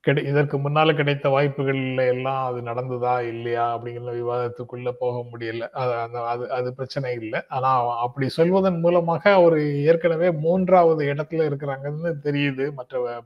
[0.01, 5.69] கிடை இதற்கு முன்னால கிடைத்த வாய்ப்புகள்ல எல்லாம் அது நடந்ததா இல்லையா அப்படிங்கிற விவாதத்துக்குள்ள போக முடியல.
[5.69, 7.41] அது அந்த- அது அது பிரச்சனை இல்லை.
[7.49, 12.73] ஆனா அப்படி சொல்வதன் மூலமாக அவர் ஏற்கனவே மூன்றாவது இடத்துல இருக்கிறாங்கன்னு தெரியுது.
[12.73, 13.23] மற்ற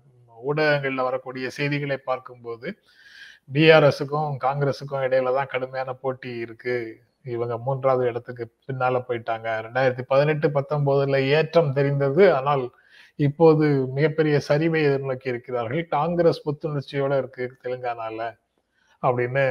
[0.47, 2.77] ஊடகங்கள்ல வரக்கூடிய செய்திகளை பார்க்கும்போது
[3.53, 6.99] பிஆர்எஸுக்கும் காங்கிரஸுக்கும் இடையில தான் கடுமையான போட்டி இருக்கு.
[7.23, 9.61] இவங்க மூன்றாவது இடத்துக்கு பின்னால போயிட்டாங்க.
[9.61, 12.33] ரெண்டாயிரத்தி பதினெட்டு பத்தொன்பதுல ஏற்றம் தெரிந்தது.
[12.33, 12.69] ஆனால்
[13.19, 15.83] இப்போது மிகப்பெரிய சரிவை எதிர்நோக்கி இருக்கிறார்கள்.
[15.95, 18.19] காங்கிரஸ் புத்துணர்ச்சியோட இருக்கு தெலுங்கானால
[19.03, 19.45] அப்படின்னு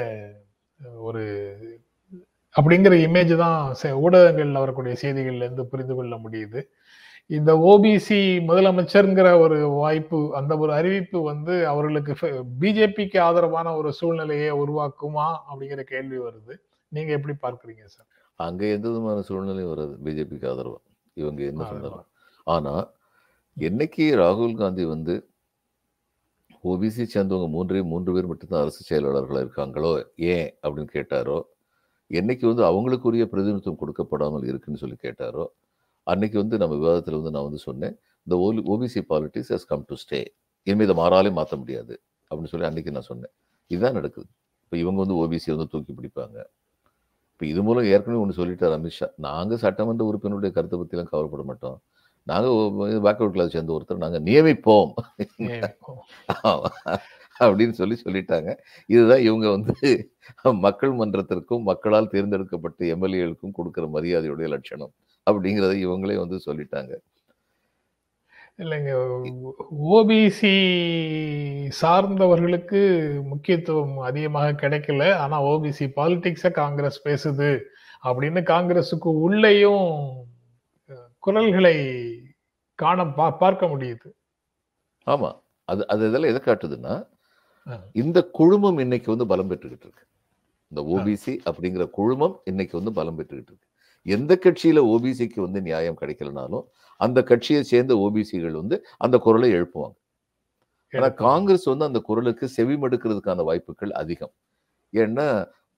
[1.09, 1.22] ஒரு
[2.55, 3.59] அப்படிங்கிற இமேஜ் தான்
[4.05, 6.61] ஊடகங்கள்ல வரக்கூடிய செய்திகள்ல இருந்து புரிந்து கொள்ள முடியுது.
[7.31, 12.14] இந்த ஓபிசி முதலமைச்சர்ங்கிற ஒரு வாய்ப்பு அந்த ஒரு அறிவிப்பு வந்து அவர்களுக்கு
[12.62, 16.55] பிஜேபிக்கு ஆதரவான ஒரு சூழ்நிலையை உருவாக்குமா அப்படிங்கிற கேள்வி வருது.
[16.92, 18.09] நீங்க எப்படி பார்க்கறீங்க சார்?
[18.38, 19.94] அங்க எந்த விதமான சூழ்நிலையும் வராது.
[20.07, 20.81] பிஜேபிக்கு ஆதரவா.
[21.16, 21.68] இவங்க என்ன.
[21.72, 22.09] சொன்னாலும்
[22.46, 22.75] ஆனா
[23.57, 25.15] என்னைக்கு ராகுல் காந்தி வந்து
[26.65, 29.91] ஓபிசியை சேர்ந்தவங்க மூன்றே மூன்று பேர் மட்டும்தான் அரசு செயலாளர்களாக இருக்காங்களோ
[30.35, 31.38] ஏன் அப்படின்னு கேட்டாரோ
[32.11, 35.45] என்னைக்கு வந்து அவங்களுக்குரிய பிரதிநிதித்துவம் கொடுக்கப்படாமல் இருக்குன்னு சொல்லி கேட்டாரோ
[36.07, 37.95] அன்னைக்கு வந்து நம்ம விவாதத்தில் வந்து நான் வந்து சொன்னேன்
[38.27, 40.21] இந்த ஓலி OBC politics has come to stay
[40.67, 41.95] இனிமேல் இதை மாறாலே மாற்ற முடியாது.
[42.31, 43.33] அப்படின்னு சொல்லி அன்னைக்கு நான் சொன்னேன்.
[43.71, 44.29] இதுதான் நடக்குது.
[44.65, 46.37] இப்போ இவங்க வந்து ஓபிசி வந்து தூக்கி பிடிப்பாங்க.
[47.33, 49.09] இப்போ இது மூலம் ஏற்கனவே ஒன்று சொல்லிட்டார் அமித்ஷா.
[49.27, 51.79] நாங்கள் சட்டமன்ற உறுப்பினருடைய கருத்தை பற்றிலாம் கவலைப்பட மாட்டோம்.
[52.27, 54.91] நாங்கள் பேக்வர்ட் கிளாஸ் சேர்ந்த ஒருத்தர் நாங்கள் நியமிப்போம்.
[57.41, 58.51] அப்படின்னு சொல்லி சொல்லிட்டாங்க
[58.89, 59.75] இதுதான் இவங்க வந்து
[60.61, 64.93] மக்கள் மன்றத்திற்கும் மக்களால் தேர்ந்தெடுக்கப்பட்ட எம்எல்ஏகளுக்கும் கொடுக்கிற மரியாதையுடைய லட்சணம்
[65.27, 66.93] அப்படிங்கிறத இவங்களே வந்து சொல்லிட்டாங்க
[68.59, 68.93] இல்லைங்க
[69.91, 70.55] ஓபிசி
[71.81, 72.81] சார்ந்தவர்களுக்கு
[73.23, 77.51] முக்கியத்துவம் அதிகமாக கிடைக்கல ஆனா ஓபிசி பாலிடிக்ஸ காங்கிரஸ் பேசுது
[78.05, 79.89] அப்படின்னு காங்கிரஸுக்கு உள்ளேயும்
[81.23, 81.77] குரல்களை
[82.75, 84.09] காண பார்க்க முடியுது.
[85.07, 85.31] ஆமா.
[85.69, 86.95] அது அது இதெல்லாம் எதை காட்டுதுன்னா.
[87.93, 90.05] இந்த குழுமம் இன்னைக்கு வந்து பலம் பெற்றுக்கிட்டு இருக்கு.
[90.73, 93.69] இந்த ஓபிசி அப்படிங்கிற குழுமம் இன்னைக்கு வந்து பலம் பெற்றுக்கிட்டு இருக்கு.
[94.07, 96.65] எந்த கட்சியில ஓபிசிக்கு வந்து நியாயம் கிடைக்கலனாலும்
[97.01, 99.97] அந்த கட்சியை சேர்ந்த ஓபிசிகள் வந்து அந்த குரலை எழுப்புவாங்க.
[100.93, 104.35] ஆனா காங்கிரஸ் வந்து அந்த குரலுக்கு செவிமடுக்கிறதுக்கான வாய்ப்புகள் அதிகம்.
[104.93, 105.27] ஏன்னா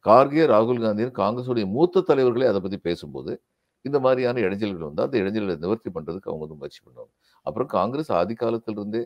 [0.05, 3.35] கார்கே ராகுல் காந்தியும் காங்கிரஸுடைய மூத்த தலைவர்களே அதை பத்தி பேசும்போது
[3.85, 7.13] இந்த மாதிரியான இடைஞ்சல்கள் வந்து அந்த இடைஞ்சல்களை நிவர்த்தி பண்றதுக்கு அவங்க வந்து முயற்சி பண்ணுவாங்க.
[7.47, 9.03] அப்புறம் காங்கிரஸ் ஆதி காலத்துல இருந்தே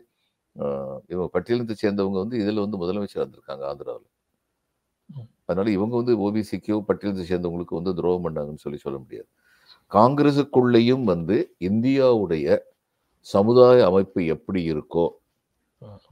[0.55, 4.09] ஆஹ், இவங்க பட்டியலத்தை சேர்ந்தவங்க வந்து இதுல வந்து முதலமைச்சர் இருந்திருக்காங்க ஆந்திராவில்.
[5.49, 9.29] அதனால இவங்க வந்து ஓபிசிக்கோ பட்டியலத்தை சேர்ந்தவங்களுக்கு வந்து துரோகம் பண்ணாங்கன்னு சொல்லி சொல்ல முடியாது.
[9.91, 11.37] காங்கிரஸுக்குள்ளேயும் வந்து
[11.69, 12.47] இந்தியாவுடைய
[13.25, 15.05] சமுதாய அமைப்பு எப்படி இருக்கோ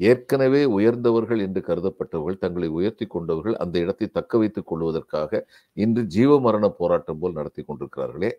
[0.10, 5.32] ஏற்கனவே உயர்ந்தவர்கள் என்று கருதப்பட்டவர்கள் தங்களை உயர்த்தி கொண்டவர்கள் அந்த இடத்தை தக்க வைத்துக் கொள்வதற்காக
[5.78, 8.32] இன்று ஜீவ மரண போராட்டம் போல் நடத்தி கொண்டிருக்கிறார்களே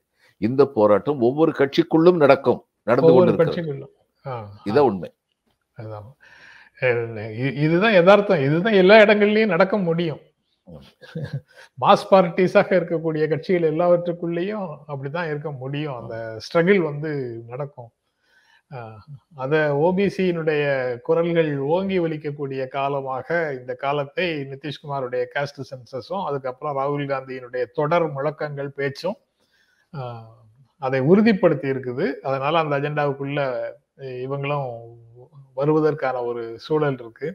[0.46, 3.88] இந்த போராட்டம் ஒவ்வொரு கட்சிக்குள்ளும் நடக்கும் நடந்து கொண்டிருக்கிறது.
[4.68, 5.10] இதான் உண்மை.
[7.64, 8.42] இதுதான் யதார்த்தம்.
[8.46, 10.20] இதுதான் எல்லா இடங்கள்லயும் நடக்க முடியும்.
[11.82, 15.96] மாஸ் பார்ட்டிஸாக இருக்கக்கூடிய கட்சிகள் எல்லாவற்றுக்குள்ளேயும் அப்படிதான் இருக்க முடியும்.
[16.00, 17.10] அந்த ஸ்ட்ரகிள் வந்து
[17.52, 17.90] நடக்கும்.
[19.42, 19.54] அத
[19.86, 20.64] ஓபிசியினுடைய
[21.06, 23.28] குரல்கள் ஓங்கி ஒலிக்கக்கூடிய காலமாக
[23.60, 29.18] இந்த காலத்தை நிதிஷ்குமாருடைய காஸ்ட் சென்சஸும் அதுக்கப்புறம் ராகுல் காந்தியினுடைய தொடர் முழக்கங்கள் பேச்சும்
[30.82, 32.06] அதை உறுதிப்படுத்தி இருக்குது.
[32.28, 33.40] அதனால அந்த அஜெண்டாவுக்குள்ள
[34.24, 34.68] இவங்களும்
[35.60, 37.28] வருவதற்கான ஒரு சூழல் இருக்கு.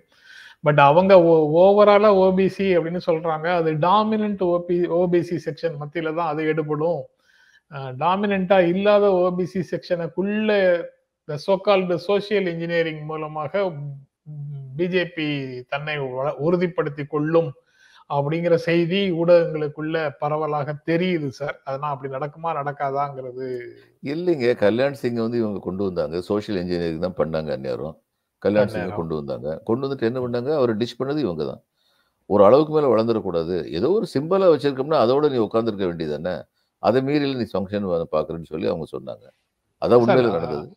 [0.65, 1.13] பட் அவங்க
[1.63, 3.47] ஓவராலா ஓபிசி அப்படின்னு சொல்றாங்க.
[3.59, 7.01] அது டாமினன்ட் ஓபி ஓபிசி செக்ஷன் மத்தியில தான் அது எடுபடும்.
[8.03, 10.51] டாமினண்டா இல்லாத ஓபிசி செக்ஷனுக்குள்ள
[11.27, 13.63] இந்த சோகால்டு சோசியல் இன்ஜினியரிங் மூலமாக
[14.77, 15.27] பிஜேபி
[15.71, 15.95] தன்னை
[16.47, 17.49] உறுதிப்படுத்தி கொள்ளும்
[18.09, 21.55] அப்படிங்கிற செய்தி ஊடகங்களுக்குள்ள பரவலாக தெரியுது சார்.
[21.63, 23.47] அதெல்லாம் அப்படி நடக்குமா நடக்காதாங்கிறது.
[24.03, 24.47] இல்லைங்க.
[24.55, 26.21] கல்யாண் சிங் வந்து இவங்க கொண்டு வந்தாங்க.
[26.21, 27.95] சோஷியல் இன்ஜினியரிங் தான் பண்ணாங்க அந்நேரம்.
[28.41, 28.97] கல்யாண் சிங்.
[28.99, 29.49] கொண்டு வந்தாங்க.
[29.63, 30.51] கொண்டு வந்துட்டு என்ன பண்ணாங்க?
[30.59, 31.61] அவர் டிஷ் பண்ணது இவங்க தான்.
[32.29, 33.55] ஒரு அளவுக்கு மேல வளர்ந்துடக்கூடாது.
[33.77, 36.35] ஏதோ ஒரு சிம்பிளா வச்சிருக்கோம்னா அதோட நீ உட்காந்துருக்க வேண்டியது தானே
[36.83, 37.85] அதை மீறில நீ ஃபங்க்ஷன்
[38.15, 39.25] பாக்குறேன்னு சொல்லி அவங்க சொன்னாங்க.
[39.81, 40.67] அதான் உண்மையில நடந்தது.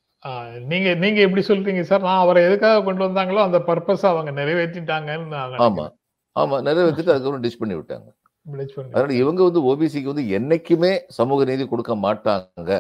[0.71, 2.03] நீங்க நீங்க எப்படி சொல்றீங்க சார்?
[2.03, 5.85] நான் அவரை எதுக்காக கொண்டு வந்தாங்களோ அந்த பர்பஸ் அவங்க நிறைவேற்றிட்டாங்கன்னு ஆமா.
[6.41, 8.09] ஆமா நிறைவேற்றிட்டு அதுக்கப்புறம் டிஷ் பண்ணி விட்டாங்க.
[8.95, 12.73] அதனால இவங்க வந்து ஓபிசிக்கு வந்து என்னைக்குமே சமூக நீதி கொடுக்க மாட்டாங்க.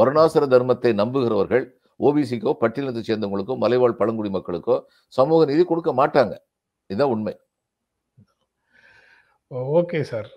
[0.00, 1.64] வர்ணாசிர தர்மத்தை நம்புகிறவர்கள்
[2.00, 4.76] ஓபிசிக்கோ பட்டியலத்தை சேர்ந்தவங்களுக்கோ மலைவாழ் பழங்குடி மக்களுக்கோ
[5.18, 6.34] சமூக நீதி கொடுக்க மாட்டாங்க.
[6.90, 7.34] இதுதான் உண்மை.
[9.78, 10.30] Okay sir.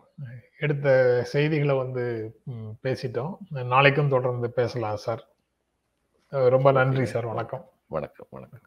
[0.66, 0.88] எடுத்த
[1.32, 2.06] செய்திகளை வந்து
[2.86, 3.34] பேசிட்டோம்.
[3.74, 5.24] நாளைக்கும் தொடர்ந்து பேசலாம் சார்.
[6.56, 7.28] ரொம்ப நன்றி சார்.
[7.34, 7.66] வணக்கம்.
[7.96, 8.67] வணக்கம் வணக்கம்.